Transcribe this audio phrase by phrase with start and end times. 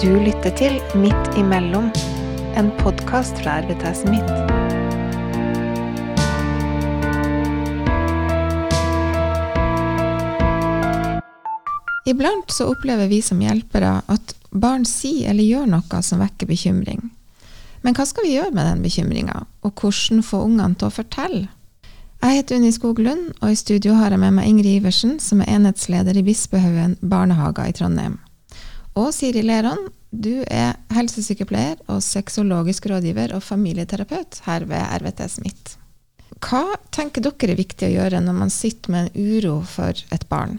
[0.00, 1.90] Du lytter til Midt imellom,
[2.56, 4.30] en podkast fra RVTS Midt.
[12.08, 17.04] Iblant så opplever vi som hjelpere at barn sier eller gjør noe som vekker bekymring.
[17.84, 21.44] Men hva skal vi gjøre med den bekymringa, og hvordan få ungene til å fortelle?
[22.24, 25.52] Jeg heter Unni Skoglund, og i studio har jeg med meg Ingrid Iversen, som er
[25.58, 28.16] enhetsleder i Bispehaugen barnehager i Trondheim.
[28.98, 35.76] Og Siri Leron, du er helsesykepleier og sexologisk rådgiver og familieterapeut her ved RVT Smith.
[36.40, 36.64] Hva
[36.94, 40.58] tenker dere er viktig å gjøre når man sitter med en uro for et barn?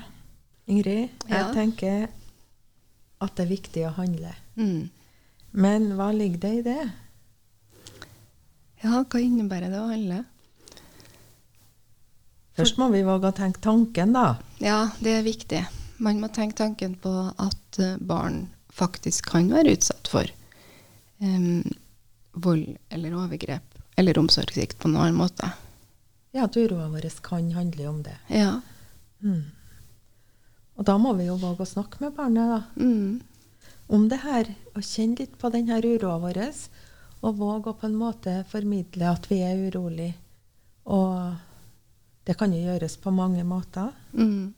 [0.71, 1.51] Ingrid, jeg Ja.
[1.53, 2.07] tenker
[3.21, 4.33] at det er viktig å handle.
[4.55, 4.89] Mm.
[5.53, 6.91] Men hva ligger det i det?
[8.83, 10.23] Ja, hva innebærer det å handle?
[12.57, 14.37] Først må vi våge å tenke tanken, da.
[14.59, 15.65] Ja, det er viktig.
[16.01, 20.29] Man må tenke tanken på at eh, barn faktisk kan være utsatt for
[21.21, 21.61] um,
[22.33, 25.51] vold eller overgrep eller omsorgssvikt på noen annen måte.
[26.31, 28.15] Ja, at uroa vår kan handle om det.
[28.31, 28.61] Ja.
[29.21, 29.51] Mm.
[30.79, 33.21] Og da må vi jo våge å snakke med barnet da, Mm.
[33.91, 36.39] om det her, og kjenne litt på denne uroa vår,
[37.21, 40.13] og våge å på en måte formidle at vi er urolig.
[40.85, 41.35] Og
[42.25, 43.91] det kan jo gjøres på mange måter.
[44.13, 44.53] Mm.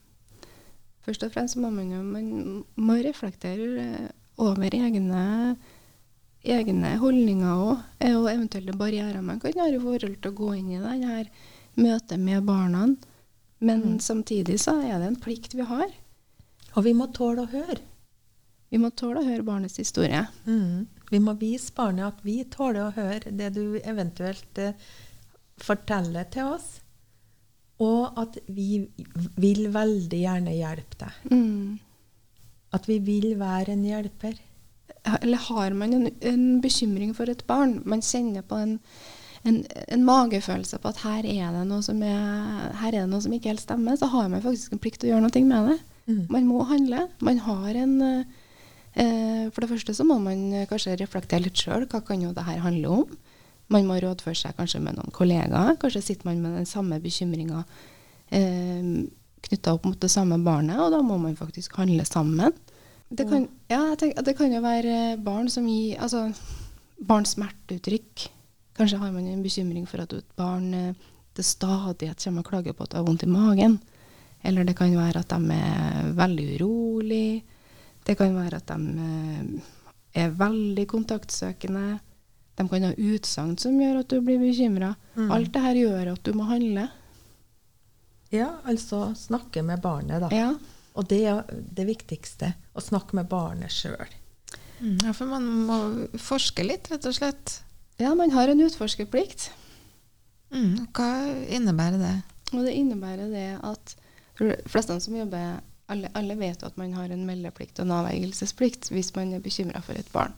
[1.03, 2.27] Først og fremst må man jo man
[2.79, 5.23] må reflektere eh, over egne,
[6.43, 7.81] egne holdninger òg,
[8.13, 11.25] og eventuelle barrierer man kan ha i forhold til å gå inn i denne
[11.75, 12.87] møtet med barna.
[13.63, 15.91] Men samtidig så er det en plikt vi har.
[16.73, 17.79] Og vi må tåle å høre.
[18.73, 20.25] Vi må tåle å høre barnets historie.
[20.49, 20.87] Mm.
[21.11, 24.73] Vi må vise barnet at vi tåler å høre det du eventuelt eh,
[25.61, 26.79] forteller til oss,
[27.83, 28.85] og at vi
[29.39, 31.31] vil veldig gjerne hjelpe deg.
[31.31, 31.79] Mm.
[32.73, 34.37] At vi vil være en hjelper.
[35.19, 37.81] Eller har man en, en bekymring for et barn?
[37.85, 38.77] Man kjenner på en,
[39.43, 43.23] en, en magefølelse på at her er, det noe som er, her er det noe
[43.23, 45.73] som ikke helt stemmer, så har man faktisk en plikt til å gjøre noe med
[45.73, 45.79] det.
[46.07, 46.23] Mm.
[46.31, 47.05] Man må handle.
[47.23, 48.23] Man har en eh,
[48.99, 51.87] eh, For det første så må man eh, kanskje reflektere litt sjøl.
[51.87, 53.13] Hva kan jo det her handle om?
[53.71, 55.77] Man må rådføre seg kanskje med noen kollegaer.
[55.81, 57.63] Kanskje sitter man med den samme bekymringa
[58.33, 59.07] eh,
[59.43, 62.53] knytta opp mot det samme barnet, og da må man faktisk handle sammen.
[63.13, 66.31] Det kan, ja, det kan jo være barn som gir Altså
[66.97, 68.29] barns smerteuttrykk.
[68.77, 72.77] Kanskje har man en bekymring for at et barn eh, til stadighet kommer og klager
[72.77, 73.77] på at det har vondt i magen.
[74.43, 77.43] Eller det kan være at de er veldig urolig.
[78.03, 81.99] Det kan være at de eh, er veldig kontaktsøkende.
[82.55, 84.91] De kan ha utsagn som gjør at du blir bekymra.
[85.17, 85.31] Mm.
[85.33, 86.87] Alt det her gjør at du må handle.
[88.33, 90.29] Ja, altså snakke med barnet, da.
[90.33, 90.51] Ja.
[90.97, 92.53] Og det er det viktigste.
[92.77, 94.09] Å snakke med barnet sjøl.
[94.79, 95.77] Mm, Ja, for man må
[96.19, 97.59] forske litt, rett og slett.
[98.01, 99.49] ja, man har en utforskerplikt.
[100.53, 101.09] Mm, hva
[101.49, 102.15] innebærer det?
[102.53, 103.95] Og det innebærer det at
[104.37, 108.89] de fleste som jobber alle, alle vet at man har en meldeplikt og en avvergelsesplikt
[108.93, 110.33] hvis man er bekymra for et barn.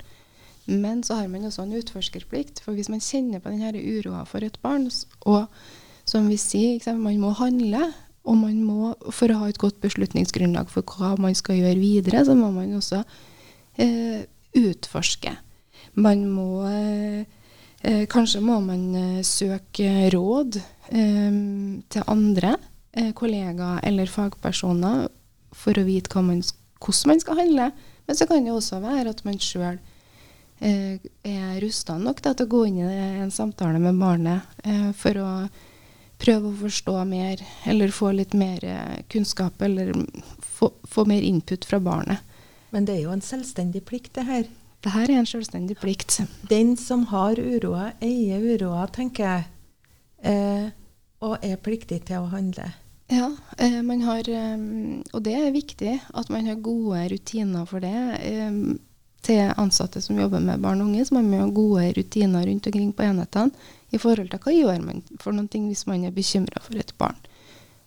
[0.66, 2.62] Men så har man også en utforskerplikt.
[2.64, 4.90] For hvis man kjenner på denne uroa for et barn,
[5.30, 5.46] og
[6.06, 7.92] som vi sier, man må handle,
[8.26, 12.24] og man må, for å ha et godt beslutningsgrunnlag for hva man skal gjøre videre,
[12.26, 13.04] så må man også
[13.82, 14.26] eh,
[14.58, 15.36] utforske.
[16.02, 17.26] Man må eh,
[17.86, 21.38] eh, Kanskje må man eh, søke råd eh,
[21.94, 22.56] til andre
[22.98, 25.06] eh, kollegaer eller fagpersoner
[25.56, 26.42] for å vite man,
[26.82, 27.70] hvordan man skal handle.
[28.06, 29.78] Men så kan det også være at man sjøl
[30.60, 35.20] er rusta nok da, til å gå inn i en samtale med barnet eh, for
[35.20, 35.30] å
[36.22, 39.92] prøve å forstå mer, eller få litt mer eh, kunnskap, eller
[40.40, 42.24] få, få mer input fra barnet.
[42.72, 44.48] Men det er jo en selvstendig plikt, det her.
[44.86, 46.20] Det her er en selvstendig plikt.
[46.50, 49.46] Den som har uroa, eier uroa, tenker jeg.
[50.26, 50.66] Eh,
[51.26, 52.68] og er pliktig til å handle.
[53.12, 54.58] Ja, eh, man har, eh,
[55.14, 57.98] og det er viktig at man har gode rutiner for det.
[58.22, 58.52] Eh,
[59.26, 62.68] til ansatte som jobber med barn og unge, så man må ha gode rutiner rundt
[62.70, 63.52] omkring på enhetene
[63.96, 66.94] i forhold til hva gjør man for noen ting hvis man er bekymra for et
[67.02, 67.18] barn.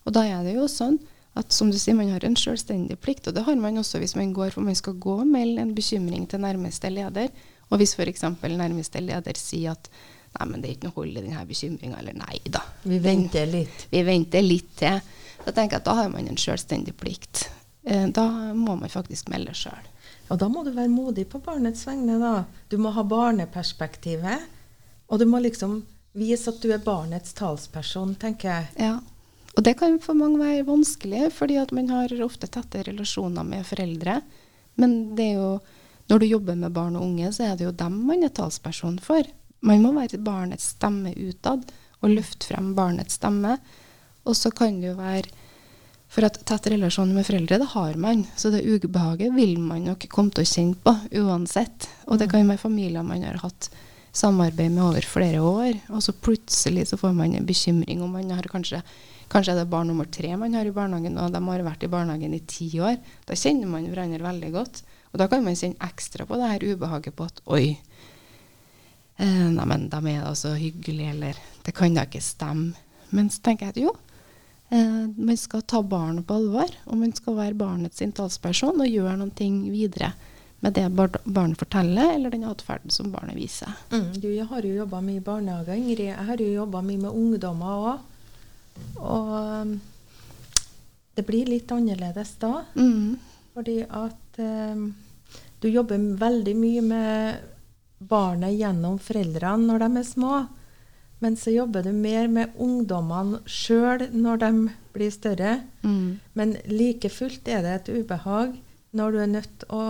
[0.07, 0.99] Og da er det jo sånn
[1.39, 4.17] at som du sier, man har en selvstendig plikt, og det har man også hvis
[4.19, 7.29] man går, for man skal gå og melde en bekymring til nærmeste leder.
[7.69, 8.25] Og hvis f.eks.
[8.43, 9.91] nærmeste leder sier at
[10.39, 12.65] nei, men det er ikke noe hold i denne bekymringa, eller nei da.
[12.83, 13.87] Vi venter litt.
[13.93, 14.99] Vi venter litt til.
[15.45, 17.47] Da tenker jeg at da har man en selvstendig plikt.
[17.85, 18.27] Eh, Da
[18.57, 19.87] må man faktisk melde sjøl.
[20.29, 22.45] Og da må du være modig på barnets vegne, da.
[22.69, 24.45] Du må ha barneperspektivet.
[25.09, 25.81] Og du må liksom
[26.19, 28.69] vise at du er barnets talsperson, tenker jeg.
[28.89, 28.99] Ja.
[29.57, 33.67] Og det kan for mange være vanskelig, fordi at man har ofte tette relasjoner med
[33.67, 34.21] foreldre.
[34.79, 35.51] Men det er jo
[36.09, 38.95] Når du jobber med barn og unge, så er det jo dem man er talsperson
[38.99, 39.27] for.
[39.61, 41.67] Man må være barnets stemme utad
[42.01, 43.59] og løfte frem barnets stemme.
[44.25, 45.29] Og så kan det jo være
[46.09, 48.25] For at tett relasjon med foreldre, det har man.
[48.37, 51.91] Så det ubehaget vil man nok komme til å kjenne på uansett.
[52.09, 53.69] Og det kan være familier man har hatt
[54.19, 58.31] samarbeid med over flere år, og så plutselig så får man en bekymring om man
[58.35, 58.83] har kanskje
[59.29, 61.91] Kanskje er det barn nummer tre man har i barnehagen, og de har vært i
[61.93, 62.95] barnehagen i ti år.
[63.29, 64.81] Da kjenner man hverandre veldig godt.
[65.13, 67.77] Og da kan man kjenne ekstra på det her ubehaget på at oi,
[69.21, 72.73] eh, neimen, de er da så hyggelige, eller det kan da ikke stemme.
[73.13, 73.93] Men så tenker jeg at jo,
[74.71, 79.49] man skal ta barnet på alvor, og man skal være barnets talsperson og gjøre noe
[79.73, 80.13] videre
[80.61, 83.71] med det bar barnet forteller, eller den atferden som barnet viser.
[83.93, 86.09] Mm, du, jeg har jo jobba mye i barnehager, Ingrid.
[86.11, 88.07] Jeg har jo jobba mye med ungdommer òg.
[88.99, 89.77] Og um,
[91.15, 92.65] det blir litt annerledes da.
[92.75, 93.15] Mm.
[93.55, 94.89] Fordi at um,
[95.63, 97.47] du jobber veldig mye med
[97.99, 100.35] barnet gjennom foreldrene når de er små.
[101.19, 104.51] Men så jobber du mer med ungdommene sjøl når de
[104.95, 105.57] blir større.
[105.83, 106.19] Mm.
[106.39, 108.55] Men like fullt er det et ubehag
[108.97, 109.89] når du er nødt til å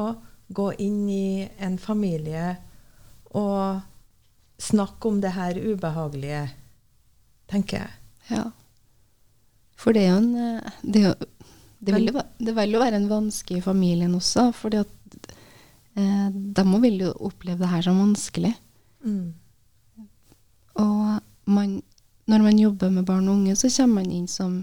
[0.48, 2.56] gå inn i en familie
[3.36, 3.82] og
[4.58, 6.46] snakke om det her ubehagelige,
[7.50, 7.90] tenker jeg.
[8.32, 8.44] Ja.
[9.78, 11.12] For det er jo en eh, Det, jo,
[11.78, 15.28] det, vil, jo, det vil jo være en vanske i familien også, fordi at
[15.94, 18.54] eh, de må vil jo oppleve det her som vanskelig.
[19.04, 19.36] Mm.
[20.78, 21.82] Og man,
[22.28, 24.58] når man jobber med barn og unge, så kommer man inn som,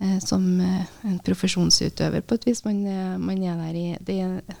[0.00, 2.64] eh, som eh, en profesjonsutøver på et vis.
[2.64, 4.56] Man, er- man er der i det, er-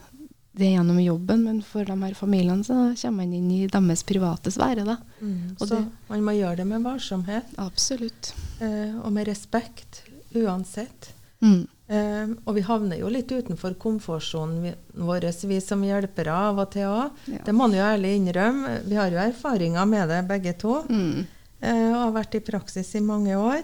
[0.56, 4.02] det er gjennom jobben, men for de her familiene så kommer man inn i deres
[4.08, 4.84] private sfære.
[4.84, 4.96] da.
[5.20, 5.56] Mm.
[5.58, 8.34] Så det- man må gjøre det med varsomhet Absolutt.
[8.60, 10.02] eh, og med respekt
[10.34, 11.12] uansett.
[11.42, 11.66] Mm.
[11.86, 14.74] Eh, og vi havner jo litt utenfor komfortsonen
[15.06, 17.22] vår, vi som hjelpere av og til òg.
[17.30, 17.44] Ja.
[17.46, 18.80] Det må man jo ærlig innrømme.
[18.88, 20.80] Vi har jo erfaringer med det, begge to.
[20.90, 21.26] Mm.
[21.60, 23.62] eh, og har vært i praksis i mange år.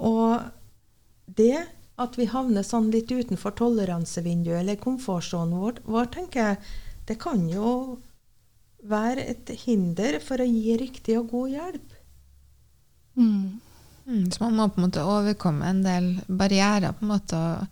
[0.00, 0.40] Og
[1.26, 1.66] det
[2.00, 6.72] at vi havner sånn litt utenfor toleransevinduet eller komfortsonen vår, vår, tenker jeg,
[7.08, 7.98] det kan jo
[8.88, 11.92] være et hinder for å gi riktig og god hjelp.
[13.20, 13.60] Mm.
[14.06, 17.66] Mm, så man må på en måte overkomme en del barrierer på en måte og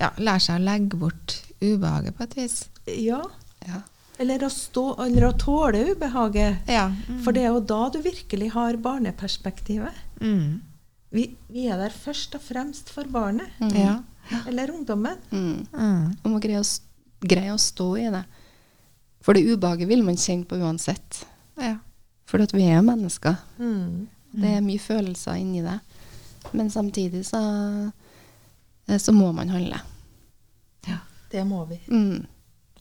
[0.00, 2.56] ja, lære seg å legge bort ubehaget på et vis.
[2.86, 3.22] Ja,
[3.66, 3.82] Ja.
[4.18, 6.68] eller å, stå, eller å tåle ubehaget.
[6.68, 6.86] Ja.
[7.24, 9.92] For det er jo da du virkelig har barneperspektivet.
[10.20, 10.60] Mm.
[11.12, 13.74] Vi, vi er der først og fremst for barnet, Mm.
[13.76, 13.98] Ja.
[14.48, 15.16] eller ungdommen.
[15.30, 15.66] Mm.
[15.72, 16.16] Mm.
[16.24, 16.66] Og må greie å,
[17.20, 18.24] greie å stå i det.
[19.22, 21.24] For det ubehaget vil man kjenne på uansett.
[21.60, 21.76] ja.
[22.26, 23.36] For at vi er mennesker.
[23.58, 24.08] Mm.
[24.36, 25.78] Det er mye følelser inni det.
[26.52, 27.42] Men samtidig så,
[28.86, 29.80] eh, så må man handle.
[31.30, 31.80] Det må vi.
[31.90, 32.26] Mm.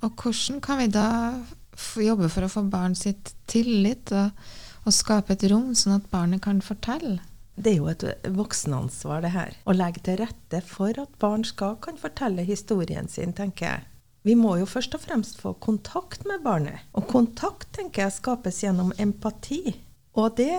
[0.05, 1.07] Og hvordan kan vi da
[1.99, 4.35] jobbe for å få barn sitt tillit og,
[4.85, 7.19] og skape et rom, sånn at barnet kan fortelle?
[7.55, 8.03] Det er jo et
[8.35, 9.57] voksenansvar, det her.
[9.63, 13.85] Å legge til rette for at barn skal kan fortelle historien sin, tenker jeg.
[14.25, 16.83] Vi må jo først og fremst få kontakt med barnet.
[16.97, 19.75] Og kontakt tenker jeg skapes gjennom empati.
[20.17, 20.57] Og det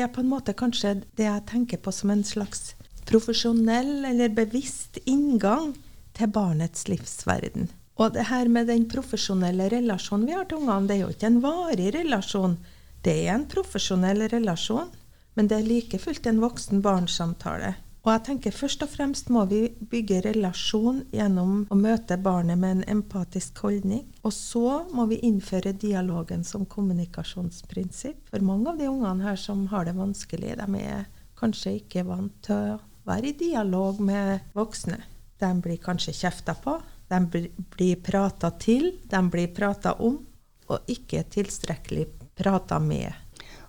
[0.00, 2.74] er på en måte kanskje det jeg tenker på som en slags
[3.06, 5.74] profesjonell eller bevisst inngang
[6.16, 7.68] til barnets livsverden.
[7.96, 11.30] Og det her med den profesjonelle relasjonen vi har til ungene, det er jo ikke
[11.30, 12.58] en varig relasjon.
[13.04, 14.90] Det er en profesjonell relasjon,
[15.36, 17.74] men det er like fullt en voksen-barn-samtale.
[18.06, 22.76] Og jeg tenker først og fremst må vi bygge relasjon gjennom å møte barnet med
[22.76, 24.04] en empatisk holdning.
[24.22, 28.28] Og så må vi innføre dialogen som kommunikasjonsprinsipp.
[28.30, 32.38] For mange av de ungene her som har det vanskelig, de er kanskje ikke vant
[32.46, 32.78] til å
[33.10, 35.00] være i dialog med voksne.
[35.42, 36.78] De blir kanskje kjefta på,
[37.10, 40.20] de blir- prata til, de blir prata om,
[40.70, 42.06] og ikke tilstrekkelig
[42.38, 43.25] prata med.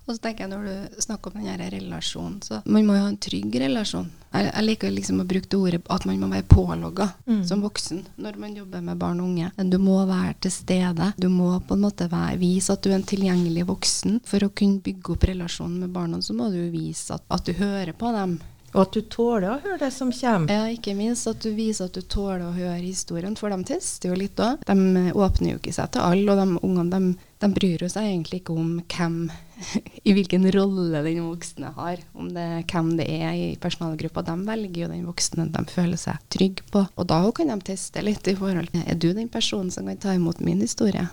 [0.08, 3.08] Og så tenker jeg når du snakker om denne relasjonen, så man må jo ha
[3.12, 4.06] en trygg relasjon.
[4.32, 7.42] Jeg, jeg liker liksom å bruke det ordet at man må være pålogga Mm.
[7.44, 9.50] som voksen når man jobber med barn og unge.
[9.70, 11.12] Du må være til stede.
[11.20, 14.20] Du må på en måte være, vise at du er en tilgjengelig voksen.
[14.24, 17.52] For å kunne bygge opp relasjonen med barna, så må du vise at, at du
[17.52, 18.38] hører på dem.
[18.74, 20.52] Og at du tåler å høre det som kommer.
[20.52, 24.12] Ja, ikke minst at du viser at du tåler å høre historien, for de tester
[24.12, 24.64] jo litt òg.
[24.68, 27.88] De eh, åpner jo ikke seg til alle, og de ungene de, de bryr jo
[27.92, 29.16] seg egentlig ikke om hvem,
[30.08, 34.26] i hvilken rolle den voksne har, om det er hvem det er i personalgruppa.
[34.26, 36.84] De velger jo den voksne de føler seg trygg på.
[36.98, 40.04] Og da kan de teste litt i forhold til er du den personen som kan
[40.04, 41.08] ta imot min historie.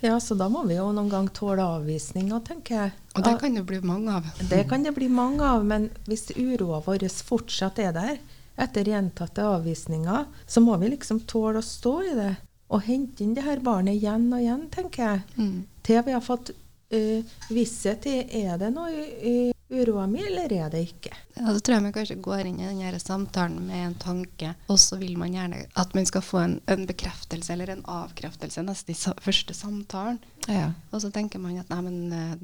[0.00, 2.92] Ja, så da må vi jo noen gang tåle avvisninger, tenker jeg.
[3.16, 4.28] Og det kan det bli mange av.
[4.50, 8.14] Det kan det bli mange av, men hvis uroa vår fortsatt er der
[8.60, 12.32] etter gjentatte avvisninger, så må vi liksom tåle å stå i det.
[12.70, 15.22] Og hente inn det her barnet igjen og igjen, tenker jeg.
[15.36, 15.56] Mm.
[15.86, 19.36] Til vi har fått uh, visshet i er det noe i
[19.70, 21.12] uroa mi, eller er det ikke.
[21.36, 24.54] Ja, så tror jeg man kanskje går inn i den her samtalen med en tanke,
[24.66, 28.64] og så vil man gjerne at man skal få en, en bekreftelse eller en avkreftelse
[28.66, 30.20] nesten i første samtalen.
[30.48, 30.72] Ja.
[30.90, 32.34] Og så tenker man at nei, men eh,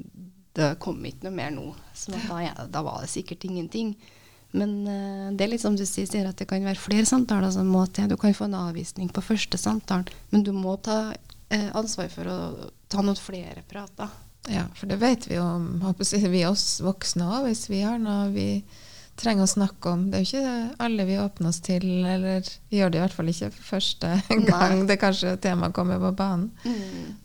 [0.57, 1.67] det kom ikke noe mer nå,
[1.97, 3.95] så da, ja, da var det sikkert ingenting.
[4.55, 7.51] Men eh, det er litt som du sier, sier, at det kan være flere samtaler
[7.53, 8.07] som må til.
[8.09, 11.11] Du kan få en avvisning på første samtalen, men du må ta
[11.51, 12.39] eh, ansvar for å
[12.87, 14.15] ta noen flere prater.
[14.51, 17.83] Ja, for det vet vi jo om håper jeg, vi oss voksne òg, hvis vi
[17.85, 18.49] har noe vi
[19.17, 20.05] trenger å snakke om.
[20.11, 23.15] Det er jo ikke alle vi åpner oss til, eller vi gjør det i hvert
[23.17, 24.11] fall ikke for første
[24.51, 26.51] gang det kanskje temaet kommer på banen.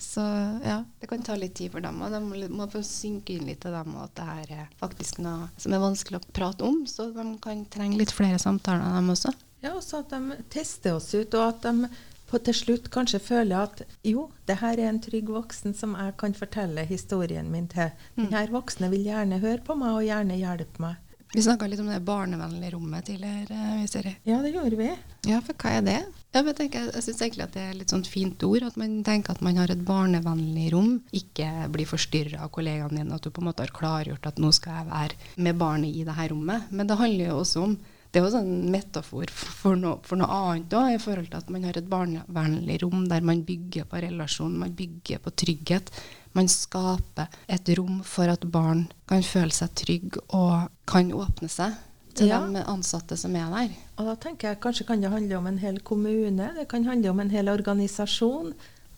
[0.00, 0.24] Så
[0.64, 0.80] ja.
[1.00, 3.66] Det kan ta litt tid for dem, og de må, må få synke inn litt
[3.68, 6.82] av dem, og at det her er faktisk noe som er vanskelig å prate om,
[6.88, 9.34] så de kan trenge litt flere samtaler, dem også.
[9.62, 11.92] Ja, og så at de tester oss ut, og at de
[12.32, 16.16] på til slutt kanskje føler at jo, det her er en trygg voksen som jeg
[16.20, 17.92] kan fortelle historien min til.
[18.16, 21.00] Denne voksne vil gjerne høre på meg og gjerne hjelpe meg.
[21.32, 23.76] Vi snakka litt om det barnevennlige rommet tidligere.
[23.80, 24.08] vi ser.
[24.28, 24.90] Ja, det gjorde vi.
[25.30, 26.00] ja, for hva er det?
[26.34, 28.66] Ja, men jeg, tenker, jeg syns egentlig at det er litt sånn fint ord.
[28.68, 30.98] At man tenker at man har et barnevennlig rom.
[31.16, 33.16] Ikke bli forstyrra av kollegaene dine.
[33.16, 36.04] At du på en måte har klargjort at nå skal jeg være med barnet i
[36.04, 36.68] det her rommet.
[36.68, 37.78] Men det handler jo også om
[38.12, 41.38] det er jo sånn en metafor for noe, for noe annet òg, i forhold til
[41.38, 45.88] at man har et barnevennlig rom der man bygger på relasjon, man bygger på trygghet.
[46.36, 51.72] Man skaper et rom for at barn kan føle seg trygge og kan åpne seg
[52.14, 52.42] til Ja.
[52.44, 53.72] de ansatte som er der.
[53.96, 57.10] Og da tenker jeg kanskje kan det handle om en hel kommune, det kan handle
[57.10, 58.52] om en hel organisasjon.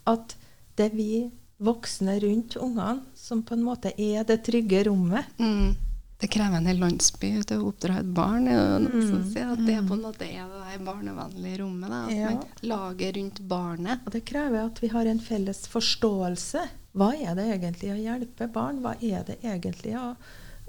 [0.06, 0.34] At
[0.76, 1.30] det er vi
[1.62, 5.24] voksne rundt ungene som på en måte er det trygge rommet.
[5.38, 5.76] Mm.
[6.22, 8.46] Det krever en hel landsby til å oppdra et barn.
[9.08, 11.90] som sier At det på en måte er det der barnevennlige rommet.
[11.90, 12.04] Da.
[12.06, 12.30] At Ja.
[12.30, 14.00] man lager rundt barnet.
[14.06, 16.68] Og det krever at vi har en felles forståelse.
[16.94, 18.80] Hva er det egentlig å hjelpe barn?
[18.80, 20.14] Hva er det egentlig å,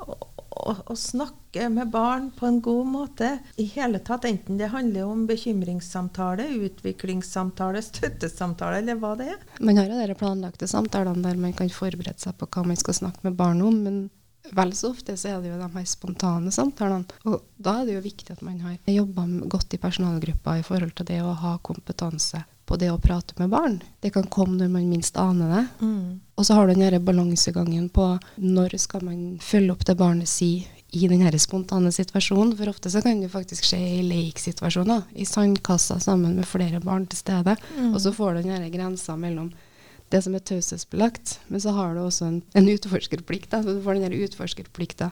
[0.02, 0.18] å,
[0.50, 3.40] å, å snakke med barn på en god måte?
[3.62, 9.40] I hele tatt, enten det handler om bekymringssamtale, utviklingssamtale, støttesamtale, eller hva det er.
[9.62, 12.94] Man har jo de planlagte samtalene der man kan forberede seg på hva man skal
[12.98, 13.84] snakke med barn om.
[13.84, 14.10] men
[14.52, 17.06] Vel så ofte så er det jo de her spontane samtalene.
[17.26, 20.94] Og da er det jo viktig at man har jobba godt i personalgruppa i forhold
[20.98, 23.82] til det å ha kompetanse på det å prate med barn.
[24.02, 25.66] Det kan komme når man minst aner det.
[26.36, 28.08] Og så har du den her balansegangen på
[28.42, 32.56] når skal man følge opp det barnet sier i den her spontane situasjonen.
[32.58, 35.06] For ofte så kan det faktisk skje i leiksituasjoner.
[35.14, 37.58] I sandkassa sammen med flere barn til stede.
[37.92, 39.52] Og så får du den her grensa mellom
[40.14, 43.50] det som er taushetsbelagt, men så har du også en, en utforskerplikt.
[43.52, 43.64] Da.
[43.64, 45.10] Så du får den der utforskerplikta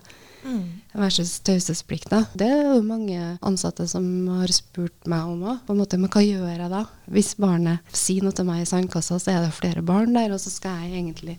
[0.93, 2.25] versus taushetsplikta.
[2.37, 5.71] Det er jo mange ansatte som har spurt meg om òg.
[5.71, 6.83] Men hva gjør jeg da?
[7.09, 10.41] Hvis barnet sier noe til meg i sandkassa, så er det flere barn der, og
[10.43, 11.37] så skal jeg egentlig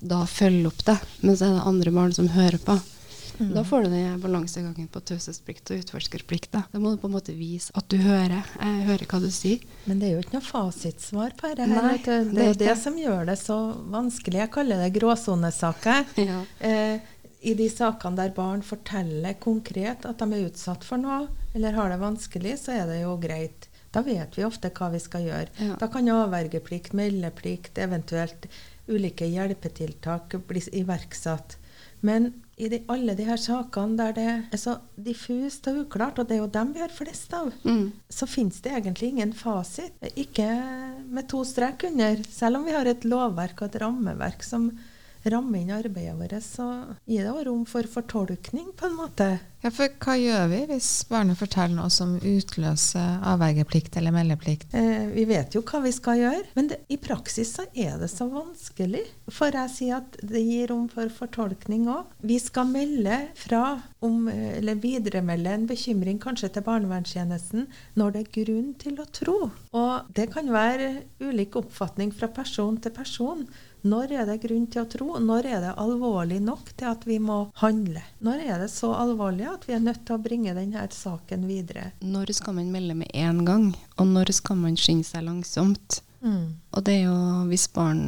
[0.00, 0.98] da følge opp det.
[1.22, 2.78] Men så er det andre barn som hører på.
[3.38, 6.50] Da får du den balansegangen på taushetsplikt og utforskerplikt.
[6.54, 6.62] Da.
[6.72, 8.42] da må du på en måte vise at du hører.
[8.60, 9.64] Jeg hører hva du sier.
[9.86, 11.66] Men det er jo ikke noe fasitsvar på dette.
[11.72, 12.78] Nei, det Det er ikke det det.
[12.82, 13.58] som gjør det så
[13.92, 14.40] vanskelig.
[14.44, 16.04] Jeg kaller det gråsonesaker.
[16.26, 16.40] Ja.
[16.64, 17.00] Eh,
[17.46, 21.92] I de sakene der barn forteller konkret at de er utsatt for noe, eller har
[21.92, 23.68] det vanskelig, så er det jo greit.
[23.94, 25.52] Da vet vi ofte hva vi skal gjøre.
[25.62, 25.76] Ja.
[25.78, 28.48] Da kan avvergeplikt, meldeplikt, eventuelt
[28.88, 31.56] ulike hjelpetiltak bli iverksatt.
[32.00, 36.28] Men i de, alle de her sakene der det er så diffust og uklart, og
[36.28, 37.92] det er jo dem vi har flest av, Mm.
[38.08, 39.92] så finnes det egentlig ingen fasit.
[40.16, 40.46] Ikke
[41.08, 42.16] med to strek under.
[42.30, 44.70] Selv om vi har et lovverk og et rammeverk som
[45.32, 46.68] rammer inn arbeidet vårt, så
[47.08, 49.28] gir det også rom for fortolkning, på en måte.
[49.64, 54.68] Ja, for hva gjør vi hvis barnet forteller noe som utløser avvergeplikt eller meldeplikt?
[54.76, 58.10] Eh, vi vet jo hva vi skal gjøre, men det, i praksis så er det
[58.12, 59.02] så vanskelig.
[59.32, 62.12] For jeg sier at det gir rom for fortolkning òg.
[62.22, 63.64] Vi skal melde fra
[64.06, 67.66] om, eller videremelde en bekymring kanskje til barnevernstjenesten
[67.98, 69.38] når det er grunn til å tro.
[69.74, 70.92] Og det kan være
[71.24, 73.48] ulik oppfatning fra person til person.
[73.86, 75.08] Når er det grunn til å tro?
[75.22, 78.02] Når er det alvorlig nok til at vi må handle?
[78.24, 81.90] Når er det så alvorlig at vi er nødt til å bringe denne saken videre?
[82.02, 86.00] Når skal man melde med én gang, og når skal man skynde seg langsomt?
[86.26, 87.16] Og det er jo
[87.46, 88.00] hvis barn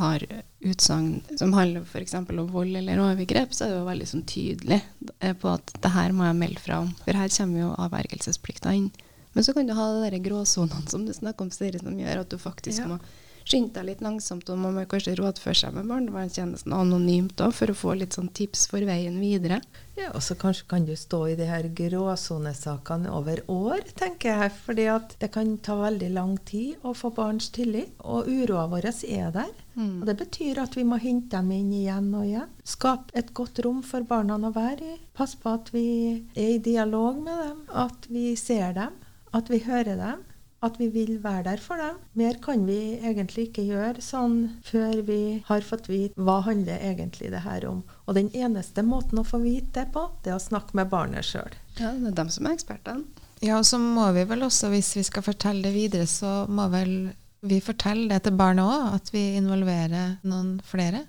[0.00, 0.22] har
[0.64, 2.14] utsagn som handler f.eks.
[2.14, 4.78] om vold eller overgrep, så er det jo veldig sånn tydelig
[5.18, 6.92] eh, på at det her må jeg melde fra om.
[7.04, 8.88] For her kommer jo avvergelsesplikta inn.
[9.34, 12.38] Men så kan du ha de gråsonene som du snakker om, som gjør at du
[12.40, 12.88] faktisk Ja.
[12.94, 12.98] må
[13.44, 17.72] skynde deg litt langsomt, og man må kanskje rådføre seg med barnevernstjenesten anonymt òg, for
[17.72, 19.60] å få litt sånn tips for veien videre.
[20.00, 24.52] Ja, og så kanskje kan du stå i de her gråsonesakene over år, tenker jeg.
[24.64, 27.92] fordi at det kan ta veldig lang tid å få barns tillit.
[28.00, 29.50] Og uroa vår er der.
[29.74, 30.00] Mm.
[30.00, 32.48] Og det betyr at vi må hente dem inn igjen og igjen.
[32.64, 34.98] Skape et godt rom for barna å være i.
[35.16, 35.86] Pass på at vi
[36.34, 37.62] er i dialog med dem.
[37.68, 38.96] At vi ser dem.
[39.36, 40.24] At vi hører dem.
[40.60, 41.96] At vi vil være der for dem.
[42.20, 44.34] Mer kan vi egentlig ikke gjøre sånn
[44.66, 47.80] før vi har fått vite hva handler egentlig det her om.
[48.04, 51.24] Og den eneste måten å få vite det på, det er å snakke med barnet
[51.24, 51.56] sjøl.
[51.78, 53.24] Ja, det er dem som er ekspertene.
[53.40, 56.68] Ja, og så må vi vel også, hvis vi skal fortelle det videre, så må
[56.68, 56.92] vel
[57.40, 61.06] vi fortelle det til barnet òg, at vi involverer noen flere.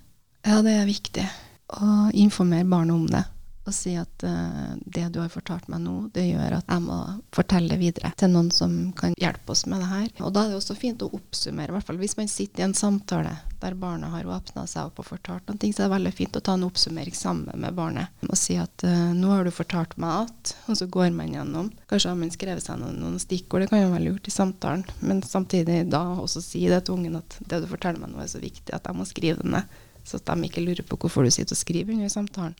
[0.47, 1.27] Ja, det er viktig
[1.75, 3.25] å informere barnet om det.
[3.61, 6.97] Og si at uh, det du har fortalt meg nå, det gjør at jeg må
[7.35, 10.07] fortelle videre til noen som kan hjelpe oss med det her.
[10.25, 12.67] Og da er det også fint å oppsummere, i hvert fall hvis man sitter i
[12.69, 15.93] en samtale der barnet har åpna seg opp og fortalt noen ting, så er det
[15.93, 19.45] veldig fint å ta en oppsummering sammen med barnet og si at uh, nå har
[19.45, 21.69] du fortalt meg at Og så går man gjennom.
[21.91, 24.87] Kanskje har man skrevet seg noen, noen stikkord, det kan jo være lurt i samtalen,
[25.05, 28.33] men samtidig da også si det til ungen at det du forteller meg nå er
[28.33, 29.79] så viktig at jeg må skrive det ned.
[30.07, 32.57] Så at de ikke lurer på hvorfor du sitter og skriver under samtalen.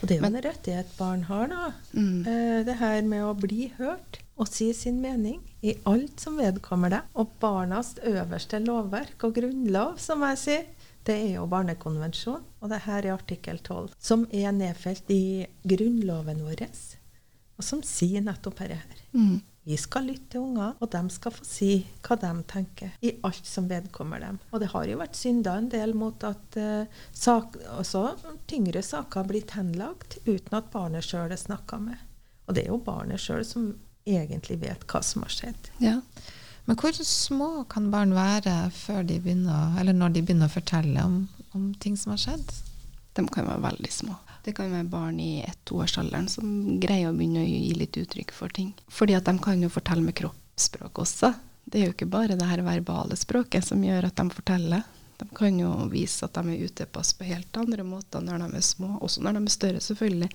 [0.00, 1.72] Og det er jo Men- en rettighet barn har, da.
[1.94, 2.26] Mm.
[2.26, 6.90] Eh, det her med å bli hørt og si sin mening i alt som vedkommer
[6.90, 7.02] deg.
[7.14, 10.64] Og barnas øverste lovverk og grunnlov, som jeg sier,
[11.04, 12.42] det er jo Barnekonvensjonen.
[12.62, 16.66] Og det her er artikkel 12, som er nedfelt i grunnloven vår,
[17.58, 19.00] og som sier nettopp dette her.
[19.12, 19.42] Mm.
[19.70, 21.68] Vi skal lytte til unger, og de skal få si
[22.02, 24.40] hva de tenker i alt som vedkommer dem.
[24.50, 28.02] Og det har jo vært synda en del mot at eh, sak, også
[28.50, 32.02] tyngre saker har blitt henlagt uten at barnet sjøl er snakka med.
[32.48, 33.68] Og det er jo barnet sjøl som
[34.10, 35.70] egentlig vet hva som har skjedd.
[35.78, 36.00] Ja.
[36.66, 41.06] Men hvor små kan barn være før de begynner, eller når de begynner å fortelle
[41.06, 41.22] om,
[41.54, 42.58] om ting som har skjedd?
[43.14, 44.18] De kan være veldig små.
[44.44, 48.52] Det kan være barn i ett-toårsalderen som greier å begynne å gi litt uttrykk for
[48.56, 48.72] ting.
[48.88, 51.34] Fordi at de kan jo fortelle med kroppsspråk også.
[51.64, 54.86] Det er jo ikke bare det her verbale språket som gjør at de forteller.
[55.20, 58.64] De kan jo vise at de er utilpass på helt andre måter når de er
[58.64, 60.30] små, også når de er større, selvfølgelig.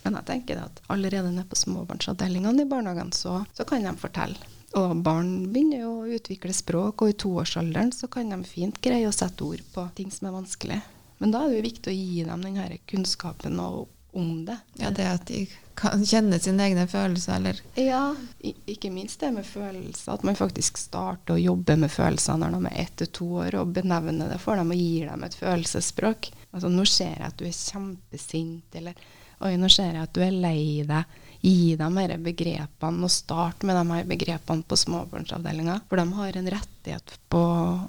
[0.00, 4.40] Men jeg tenker at allerede nede på småbarnsavdelingene i barnehagene så, så kan de fortelle.
[4.80, 9.08] Og barn begynner jo å utvikle språk, og i toårsalderen så kan de fint greie
[9.08, 10.80] å sette ord på ting som er vanskelig.
[11.20, 14.56] Men da er det jo viktig å gi dem den her kunnskapen og, om det.
[14.80, 15.44] Ja, det at de
[15.80, 20.14] kan kjenne sine egne følelser, eller Ja, ikke minst det med følelser.
[20.16, 23.60] At man faktisk starter å jobbe med følelser når de er ett til to år,
[23.60, 26.32] og benevner det for dem og gir dem et følelsesspråk.
[26.50, 29.06] Altså, nå ser jeg at du er kjempesint, eller
[29.44, 31.20] oi, nå ser jeg at du er lei deg.
[31.40, 35.78] Gi dem disse begrepene, og start med de her begrepene på småbarnsavdelinga.
[35.88, 37.46] For de har en rettighet på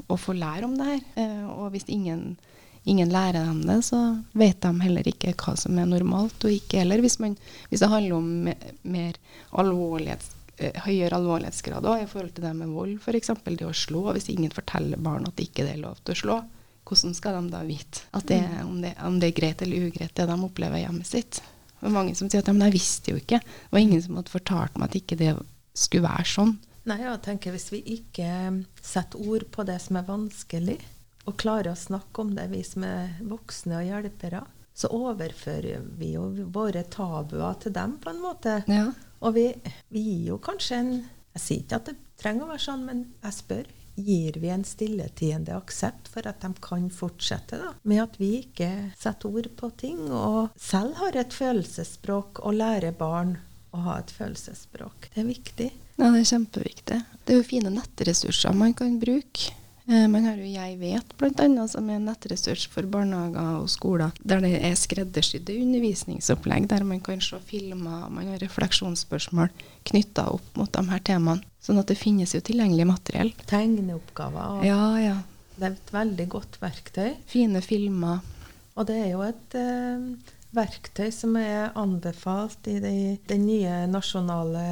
[0.07, 1.03] å få lære om det her.
[1.19, 2.37] Eh, og hvis ingen
[2.83, 3.99] ingen lærer dem det, så
[4.37, 7.03] vet de heller ikke hva som er normalt og ikke heller.
[7.03, 7.35] Hvis, man,
[7.69, 8.31] hvis det handler om
[8.95, 9.19] mer
[9.61, 13.33] alvorlighets, eh, høyere alvorlighetsgrad i forhold til det med vold, f.eks.
[13.45, 14.07] det å slå.
[14.15, 16.41] Hvis ingen forteller barn at det ikke er lov til å slå,
[16.87, 20.15] hvordan skal de da vite at det, om, det, om det er greit eller ugreit,
[20.17, 21.43] det de opplever i hjemmet sitt?
[21.81, 23.39] Det var mange som sier at ja, men jeg visste jo ikke.
[23.41, 25.31] Det var ingen som hadde fortalt meg at ikke det
[25.77, 26.57] skulle være sånn.
[26.89, 28.27] Nei, jeg tenker Hvis vi ikke
[28.81, 30.79] setter ord på det som er vanskelig,
[31.29, 36.13] og klarer å snakke om det, vi som er voksne og hjelpere, så overfører vi
[36.15, 38.61] jo våre tabuer til dem på en måte.
[38.71, 38.87] Ja.
[39.21, 39.49] Og vi,
[39.93, 40.95] vi gir jo kanskje en
[41.31, 43.67] Jeg sier ikke at det trenger å være sånn, men jeg spør.
[43.95, 47.69] Gir vi en stilletiende aksept for at de kan fortsette, da?
[47.87, 48.67] Med at vi ikke
[48.99, 53.37] setter ord på ting, og selv har et følelsesspråk, og lærer barn
[53.71, 55.07] å ha et følelsesspråk.
[55.13, 55.69] Det er viktig.
[55.95, 56.99] Ja, det er kjempeviktig.
[57.23, 59.55] Det er jo fine nettressurser man kan bruke.
[59.87, 61.67] Eh, Man har jo Jeg vet bl.a.
[61.67, 66.99] som er en nettressurs for barnehager og skoler, der det er skreddersydde undervisningsopplegg, der man
[67.01, 69.49] kan se filmer, man har refleksjonsspørsmål
[69.89, 71.43] knytta opp mot de her temaene.
[71.61, 73.33] Sånn at det finnes jo tilgjengelig materiell.
[73.49, 74.59] Tegneoppgaver.
[74.59, 75.17] Og Ja, ja.
[75.57, 77.15] Det er et veldig godt verktøy.
[77.29, 78.21] Fine filmer.
[78.75, 80.05] Og det er jo et eh,
[80.55, 82.93] verktøy som er anbefalt i de,
[83.29, 84.63] den nye nasjonale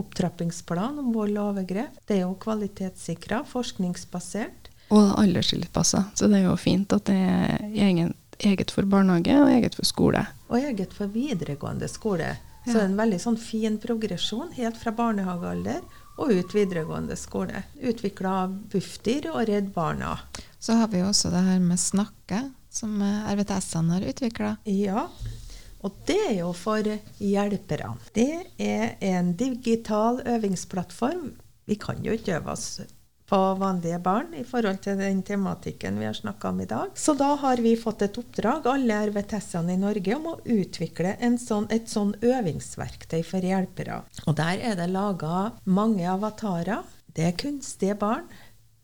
[0.00, 1.96] opptrappingsplanen om vold og overgrep.
[2.06, 4.70] Det er jo kvalitetssikra, forskningsbasert.
[4.94, 6.04] Og alderstilpassa.
[6.14, 8.12] Så det er jo fint at det er egen,
[8.44, 10.26] eget for barnehage og eget for skole.
[10.50, 12.34] Og eget for videregående skole.
[12.64, 12.72] Så Ja.
[12.72, 15.82] det er en veldig sånn fin progresjon helt fra barnehagealder
[16.16, 17.64] og ut videregående skole.
[17.82, 20.18] Utvikla av Bufdir og Redd Barna.
[20.60, 24.56] så har vi også det her med snakke, som eh, RVTS-ene har utvikla.
[24.68, 25.06] Ja,
[25.84, 26.86] og det er jo for
[27.20, 27.96] hjelperne.
[28.16, 31.34] Det er en digital øvingsplattform.
[31.68, 32.68] Vi kan jo ikke øve oss
[33.28, 36.92] på vanlige barn i forhold til den tematikken vi har snakka om i dag.
[36.94, 41.68] Så da har vi fått et oppdrag, alle RVTS-ene i Norge, om å utvikle sånn,
[41.72, 44.02] et sånn øvingsverktøy for hjelpere.
[44.26, 46.84] Og der er det laga mange avatarer.
[47.14, 48.28] Det er kunstige barn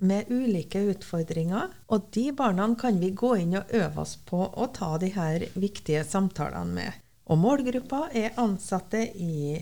[0.00, 1.70] med ulike utfordringer.
[1.92, 5.46] Og de barna kan vi gå inn og øve oss på å ta de her
[5.54, 6.98] viktige samtalene med.
[7.30, 9.60] Og målgruppa er ansatte i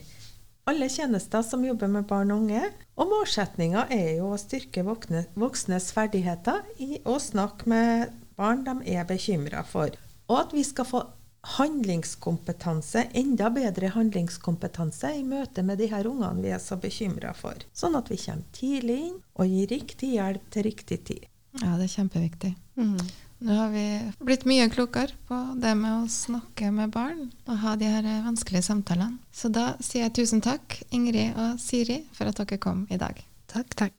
[0.69, 2.63] alle tjenester som jobber med barn og unge.
[3.01, 8.77] Og målsettinga er jo å styrke voksne, voksnes ferdigheter i å snakke med barn de
[8.95, 9.95] er bekymra for.
[10.29, 11.05] Og at vi skal få
[11.57, 17.61] handlingskompetanse, enda bedre handlingskompetanse i møte med de her ungene vi er så bekymra for.
[17.77, 21.25] Sånn at vi kommer tidlig inn og gir riktig hjelp til riktig tid.
[21.59, 22.53] Ja, det er kjempeviktig.
[22.79, 23.01] Mm.
[23.39, 23.85] Nå har vi
[24.27, 28.67] blitt mye klokere på det med å snakke med barn og ha de her vanskelige
[28.67, 29.21] samtalene.
[29.31, 33.23] Så da sier jeg tusen takk, Ingrid og Siri, for at dere kom i dag.
[33.49, 33.98] Takk, takk.